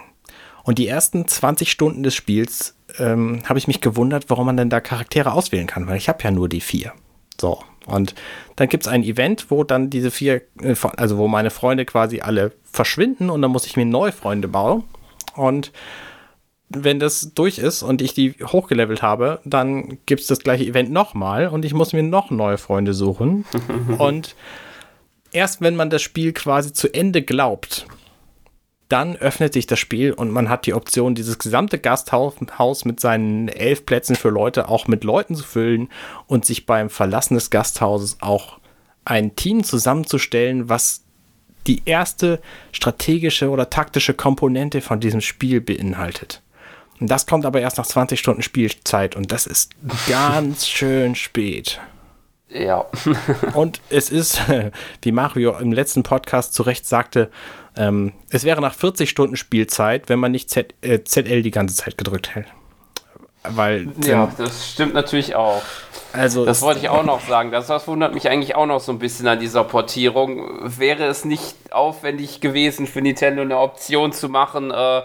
[0.64, 4.70] Und die ersten 20 Stunden des Spiels ähm, habe ich mich gewundert, warum man denn
[4.70, 6.94] da Charaktere auswählen kann, weil ich habe ja nur die vier.
[7.40, 7.60] So.
[7.86, 8.16] Und
[8.56, 12.22] dann gibt es ein Event, wo dann diese vier, äh, also wo meine Freunde quasi
[12.22, 14.86] alle verschwinden und dann muss ich mir neue Freunde bauen.
[15.36, 15.72] Und
[16.70, 20.92] wenn das durch ist und ich die hochgelevelt habe, dann gibt es das gleiche Event
[20.92, 23.46] nochmal und ich muss mir noch neue Freunde suchen.
[23.98, 24.36] und
[25.32, 27.86] erst wenn man das Spiel quasi zu Ende glaubt,
[28.90, 33.48] dann öffnet sich das Spiel und man hat die Option, dieses gesamte Gasthaus mit seinen
[33.48, 35.90] elf Plätzen für Leute auch mit Leuten zu füllen
[36.28, 38.60] und sich beim Verlassen des Gasthauses auch
[39.04, 41.04] ein Team zusammenzustellen, was
[41.68, 42.40] die erste
[42.72, 46.44] strategische oder taktische Komponente von diesem Spiel beinhaltet.
[47.00, 49.72] Und das kommt aber erst nach 20 Stunden Spielzeit und das ist
[50.08, 51.80] ganz schön spät.
[52.50, 52.86] Ja.
[53.54, 54.42] und es ist,
[55.02, 57.30] wie Mario im letzten Podcast zu Recht sagte,
[57.78, 61.76] ähm, es wäre nach 40 Stunden Spielzeit, wenn man nicht Z, äh, ZL die ganze
[61.76, 62.48] Zeit gedrückt hält.
[63.50, 65.62] Weil, ja, das stimmt natürlich auch.
[66.14, 67.52] Also das wollte ich auch noch sagen.
[67.52, 70.48] Das, das wundert mich eigentlich auch noch so ein bisschen an dieser Portierung.
[70.64, 75.02] Wäre es nicht aufwendig gewesen für Nintendo eine Option zu machen, äh,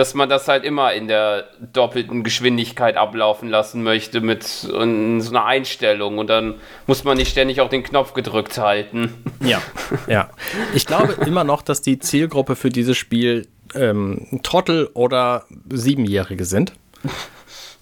[0.00, 5.44] dass man das halt immer in der doppelten Geschwindigkeit ablaufen lassen möchte mit so einer
[5.44, 6.54] Einstellung und dann
[6.86, 9.12] muss man nicht ständig auch den Knopf gedrückt halten.
[9.44, 9.60] Ja,
[10.06, 10.30] ja.
[10.74, 16.72] Ich glaube immer noch, dass die Zielgruppe für dieses Spiel ähm, Trottel oder Siebenjährige sind.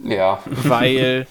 [0.00, 0.42] Ja.
[0.46, 1.28] Weil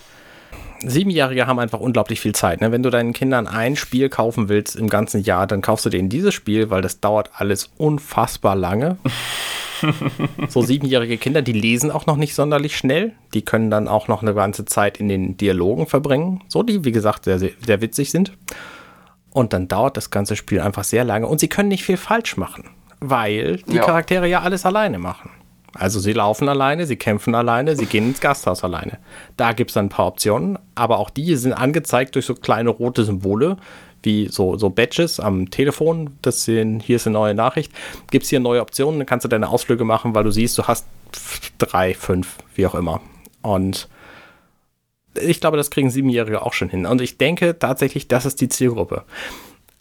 [0.85, 2.61] Siebenjährige haben einfach unglaublich viel Zeit.
[2.61, 2.71] Ne?
[2.71, 6.07] Wenn du deinen Kindern ein Spiel kaufen willst im ganzen Jahr, dann kaufst du denen
[6.07, 8.95] dieses Spiel, weil das dauert alles unfassbar lange.
[10.47, 13.13] so siebenjährige Kinder, die lesen auch noch nicht sonderlich schnell.
[13.33, 16.43] Die können dann auch noch eine ganze Zeit in den Dialogen verbringen.
[16.47, 18.33] So, die, wie gesagt, sehr, sehr witzig sind.
[19.31, 21.27] Und dann dauert das ganze Spiel einfach sehr lange.
[21.27, 23.83] Und sie können nicht viel falsch machen, weil die ja.
[23.83, 25.29] Charaktere ja alles alleine machen.
[25.73, 28.97] Also sie laufen alleine, sie kämpfen alleine, sie gehen ins Gasthaus alleine.
[29.35, 32.69] Da gibt es dann ein paar Optionen, aber auch die sind angezeigt durch so kleine
[32.69, 33.57] rote Symbole,
[34.03, 36.17] wie so, so Badges am Telefon.
[36.21, 37.71] Das sind, hier ist eine neue Nachricht.
[38.11, 40.63] Gibt es hier neue Optionen, dann kannst du deine Ausflüge machen, weil du siehst, du
[40.63, 40.85] hast
[41.57, 43.01] drei, fünf, wie auch immer.
[43.41, 43.87] Und
[45.19, 46.85] ich glaube, das kriegen Siebenjährige auch schon hin.
[46.85, 49.03] Und ich denke tatsächlich, das ist die Zielgruppe.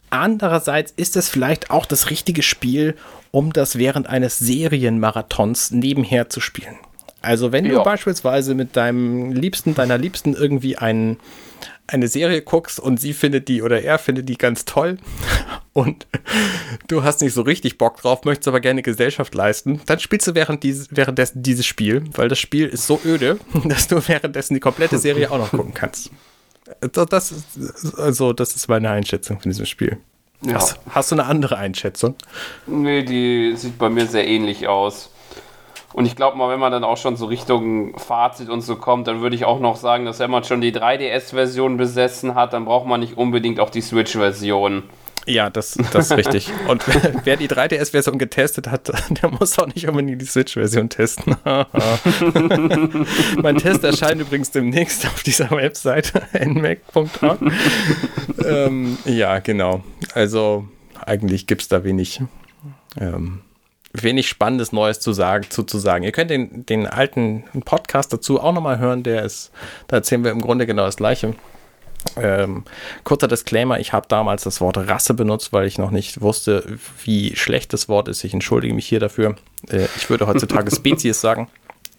[0.09, 2.95] Andererseits ist es vielleicht auch das richtige Spiel,
[3.31, 6.75] um das während eines Serienmarathons nebenher zu spielen.
[7.21, 7.73] Also wenn ja.
[7.73, 11.17] du beispielsweise mit deinem Liebsten, deiner Liebsten irgendwie einen
[11.87, 14.97] eine Serie guckst und sie findet die oder er findet die ganz toll
[15.73, 16.07] und
[16.87, 20.35] du hast nicht so richtig Bock drauf, möchtest aber gerne Gesellschaft leisten, dann spielst du
[20.35, 24.59] während dieses, währenddessen dieses Spiel, weil das Spiel ist so öde, dass du währenddessen die
[24.59, 26.11] komplette Serie auch noch gucken kannst.
[26.81, 29.97] Das ist, also, das ist meine Einschätzung von diesem Spiel.
[30.41, 30.55] Ja.
[30.55, 32.15] Hast, hast du eine andere Einschätzung?
[32.67, 35.09] Nee, die sieht bei mir sehr ähnlich aus.
[35.97, 39.07] Und ich glaube mal, wenn man dann auch schon so Richtung Fazit und so kommt,
[39.07, 42.65] dann würde ich auch noch sagen, dass wenn man schon die 3DS-Version besessen hat, dann
[42.65, 44.83] braucht man nicht unbedingt auch die Switch-Version.
[45.25, 46.51] Ja, das, das ist richtig.
[46.67, 46.83] Und
[47.23, 51.35] wer die 3DS-Version getestet hat, der muss auch nicht unbedingt die Switch-Version testen.
[53.41, 57.39] mein Test erscheint übrigens demnächst auf dieser Webseite nmac.org.
[58.45, 59.81] ähm, ja, genau.
[60.13, 60.67] Also
[61.03, 62.21] eigentlich gibt es da wenig
[62.99, 63.41] ähm,
[64.03, 66.03] wenig Spannendes Neues zu sagen, zu, zu sagen.
[66.03, 69.51] Ihr könnt den, den alten Podcast dazu auch nochmal hören, der ist,
[69.87, 71.35] da erzählen wir im Grunde genau das Gleiche.
[72.15, 72.63] Ähm,
[73.03, 76.63] kurzer Disclaimer, ich habe damals das Wort Rasse benutzt, weil ich noch nicht wusste,
[77.03, 78.23] wie schlecht das Wort ist.
[78.23, 79.35] Ich entschuldige mich hier dafür.
[79.69, 81.49] Äh, ich würde heutzutage Spezies sagen.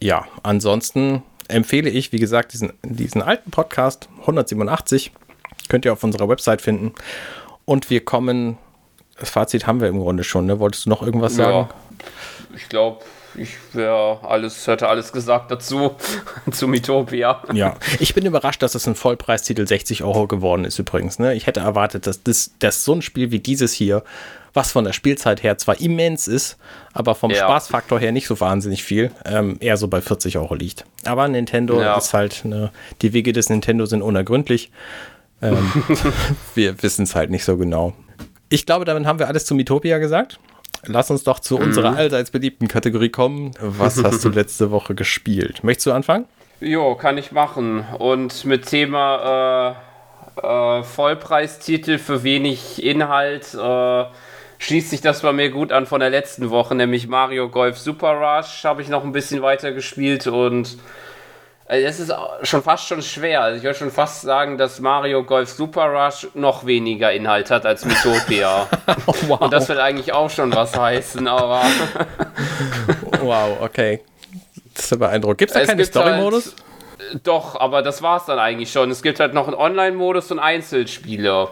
[0.01, 5.13] Ja, ansonsten empfehle ich, wie gesagt, diesen, diesen alten Podcast 187.
[5.69, 6.95] Könnt ihr auf unserer Website finden.
[7.65, 8.57] Und wir kommen
[9.19, 10.47] das Fazit haben wir im Grunde schon.
[10.47, 10.61] Ne?
[10.61, 11.69] Wolltest du noch irgendwas sagen?
[11.69, 11.69] Ja,
[12.55, 15.97] ich glaube, ich wäre alles, hätte alles gesagt dazu,
[16.51, 17.43] zu Mitopia.
[17.53, 21.19] Ja, ich bin überrascht, dass es ein Vollpreistitel 60 Euro geworden ist übrigens.
[21.19, 21.35] Ne?
[21.35, 24.03] Ich hätte erwartet, dass, das, dass so ein Spiel wie dieses hier,
[24.55, 26.57] was von der Spielzeit her zwar immens ist,
[26.93, 27.45] aber vom ja.
[27.45, 30.85] Spaßfaktor her nicht so wahnsinnig viel, ähm, eher so bei 40 Euro liegt.
[31.05, 31.97] Aber Nintendo ja.
[31.97, 34.71] ist halt, ne, die Wege des Nintendo sind unergründlich.
[35.43, 35.71] Ähm,
[36.55, 37.95] wir wissen es halt nicht so genau
[38.51, 40.39] ich glaube, damit haben wir alles zu Mitopia gesagt.
[40.87, 41.65] Lass uns doch zu mhm.
[41.65, 43.53] unserer allseits beliebten Kategorie kommen.
[43.61, 45.65] Was hast du letzte Woche gespielt?
[45.65, 46.27] Möchtest du anfangen?
[46.61, 47.85] Jo, kann ich machen.
[47.99, 54.05] Und mit Thema äh, äh, Vollpreistitel für wenig Inhalt äh,
[54.59, 58.13] schließt sich das bei mir gut an von der letzten Woche, nämlich Mario Golf Super
[58.15, 60.79] Rush habe ich noch ein bisschen weiter gespielt und
[61.69, 63.43] es ist schon fast schon schwer.
[63.43, 67.67] Also ich würde schon fast sagen, dass Mario Golf Super Rush noch weniger Inhalt hat
[67.67, 68.67] als Mythopia.
[69.07, 69.41] oh, wow.
[69.43, 71.63] Und das wird eigentlich auch schon was heißen, aber.
[73.21, 74.01] wow, okay.
[74.75, 75.39] Das ist beeindruckend.
[75.39, 76.55] Gibt es da keinen Story-Modus?
[76.57, 78.91] Halt, doch, aber das war es dann eigentlich schon.
[78.91, 81.49] Es gibt halt noch einen Online-Modus und Einzelspiele.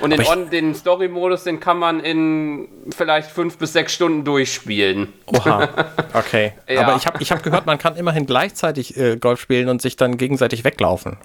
[0.00, 5.12] Und den, On den Story-Modus, den kann man in vielleicht fünf bis sechs Stunden durchspielen.
[5.26, 5.68] Oha,
[6.14, 6.52] okay.
[6.68, 6.82] ja.
[6.82, 9.96] Aber ich habe ich hab gehört, man kann immerhin gleichzeitig äh, Golf spielen und sich
[9.96, 11.18] dann gegenseitig weglaufen.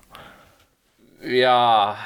[1.24, 1.98] Ja,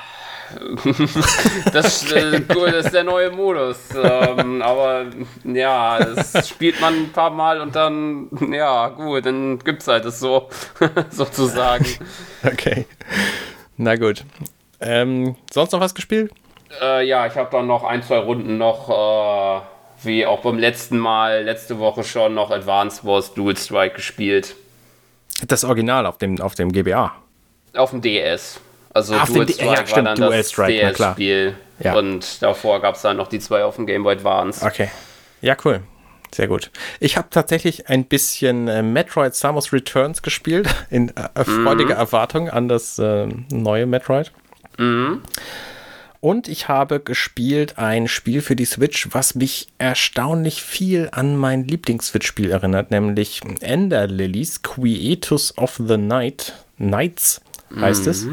[1.74, 3.78] das, äh, cool, das ist der neue Modus.
[3.96, 5.06] Ähm, aber
[5.44, 10.06] ja, das spielt man ein paar Mal und dann, ja, gut, dann gibt es halt
[10.06, 10.50] das so,
[11.10, 11.86] sozusagen.
[12.44, 12.86] Okay.
[13.78, 14.24] Na gut.
[14.82, 16.32] Ähm, sonst noch was gespielt?
[16.82, 19.62] Äh, ja, ich habe dann noch ein, zwei Runden noch, äh,
[20.04, 24.56] wie auch beim letzten Mal, letzte Woche schon, noch Advance Wars Dual Strike gespielt.
[25.48, 27.14] Das Original auf dem, auf dem GBA?
[27.76, 28.60] Auf dem DS.
[28.94, 31.56] Also Ach, Dual Strike ja, stimmt, war dann Dual das DS-Spiel.
[31.80, 31.96] Ja.
[31.96, 34.66] Und davor gab es dann noch die zwei auf dem Game Boy Advance.
[34.66, 34.90] Okay.
[35.42, 35.82] Ja, cool.
[36.34, 36.70] Sehr gut.
[37.00, 42.02] Ich habe tatsächlich ein bisschen äh, Metroid Samus Returns gespielt, in äh, freudiger mhm.
[42.02, 44.32] Erwartung an das äh, neue Metroid.
[44.80, 45.22] Mhm.
[46.22, 51.64] Und ich habe gespielt ein Spiel für die Switch, was mich erstaunlich viel an mein
[51.66, 57.42] Lieblings-Switch-Spiel erinnert, nämlich Ender Lilies Quietus of the Night, Nights
[57.74, 58.12] heißt mhm.
[58.12, 58.28] es.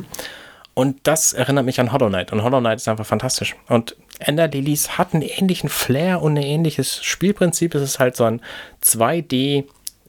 [0.75, 2.33] Und das erinnert mich an Hollow Knight.
[2.33, 3.55] Und Hollow Knight ist einfach fantastisch.
[3.69, 7.75] Und Ender Lilies hat einen ähnlichen Flair und ein ähnliches Spielprinzip.
[7.75, 8.41] Es ist halt so ein
[8.83, 9.65] 2D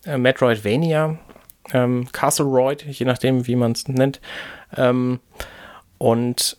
[0.05, 1.17] äh, Metroidvania,
[1.73, 4.19] ähm, Castle Royd, je nachdem, wie man es nennt.
[4.75, 5.19] Ähm,
[5.97, 6.57] und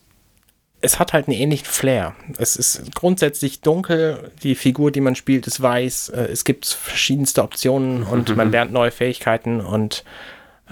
[0.81, 2.15] es hat halt einen ähnlichen Flair.
[2.37, 7.43] Es ist grundsätzlich dunkel, die Figur, die man spielt, ist weiß, äh, es gibt verschiedenste
[7.43, 10.03] Optionen und man lernt neue Fähigkeiten und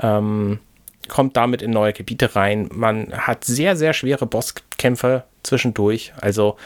[0.01, 0.59] ähm,
[1.07, 2.69] kommt damit in neue Gebiete rein.
[2.71, 6.13] Man hat sehr, sehr schwere Bosskämpfe zwischendurch.
[6.19, 6.57] Also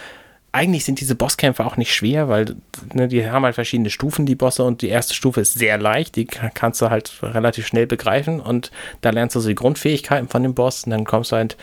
[0.54, 2.56] eigentlich sind diese Bosskämpfe auch nicht schwer, weil
[2.94, 6.18] ne, die haben halt verschiedene Stufen, die Bosse, und die erste Stufe ist sehr leicht,
[6.18, 10.44] die kannst du halt relativ schnell begreifen und da lernst du so die Grundfähigkeiten von
[10.44, 11.58] dem Boss und dann kommst du halt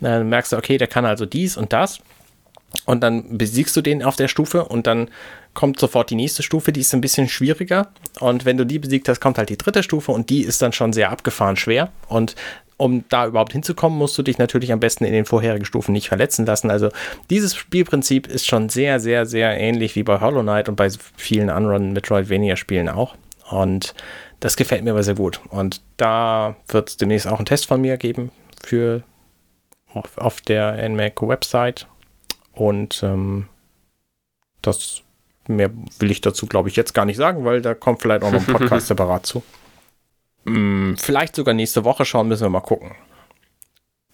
[0.00, 2.00] dann merkst du, okay, der kann also dies und das.
[2.86, 5.08] Und dann besiegst du den auf der Stufe und dann
[5.54, 7.92] kommt sofort die nächste Stufe, die ist ein bisschen schwieriger.
[8.18, 10.72] Und wenn du die besiegt hast, kommt halt die dritte Stufe und die ist dann
[10.72, 11.90] schon sehr abgefahren schwer.
[12.08, 12.34] Und
[12.76, 16.08] um da überhaupt hinzukommen, musst du dich natürlich am besten in den vorherigen Stufen nicht
[16.08, 16.70] verletzen lassen.
[16.70, 16.90] Also
[17.30, 21.50] dieses Spielprinzip ist schon sehr, sehr, sehr ähnlich wie bei Hollow Knight und bei vielen
[21.50, 23.14] anderen Metroidvania-Spielen auch.
[23.50, 23.94] Und
[24.40, 25.40] das gefällt mir aber sehr gut.
[25.50, 28.30] Und da wird es demnächst auch einen Test von mir geben
[28.62, 29.02] für
[29.92, 31.86] auf, auf der NMAC-Website.
[32.52, 33.48] Und ähm,
[34.62, 35.02] das
[35.46, 38.32] mehr will ich dazu, glaube ich, jetzt gar nicht sagen, weil da kommt vielleicht auch
[38.32, 39.42] noch ein Podcast separat zu.
[40.46, 42.92] Hm, vielleicht sogar nächste Woche schauen, müssen wir mal gucken.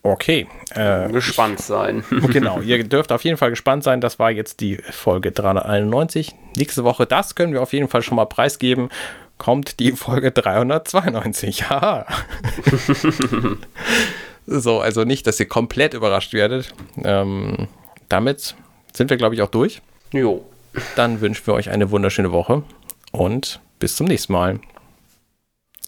[0.02, 0.46] Okay.
[0.74, 2.04] Äh, gespannt sein.
[2.32, 4.00] genau, ihr dürft auf jeden Fall gespannt sein.
[4.00, 6.34] Das war jetzt die Folge 391.
[6.56, 8.88] Nächste Woche, das können wir auf jeden Fall schon mal preisgeben,
[9.38, 11.64] kommt die Folge 392.
[11.70, 12.06] Haha.
[14.46, 16.72] So, also nicht, dass ihr komplett überrascht werdet.
[17.04, 17.68] Ähm,
[18.08, 18.56] damit
[18.92, 19.80] sind wir, glaube ich, auch durch.
[20.12, 20.44] Jo.
[20.96, 22.62] Dann wünschen wir euch eine wunderschöne Woche
[23.12, 24.60] und bis zum nächsten Mal.